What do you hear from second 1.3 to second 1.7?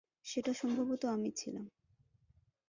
ছিলাম।